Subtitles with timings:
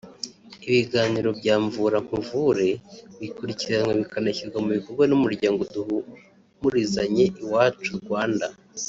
[0.67, 2.69] Ibiganiro bya Mvura nkuvure
[3.19, 8.47] bikurikiranwa bikanashyirwa mu bikorwa n’Umuryango Duhumurizanye Iwacu-Rwanda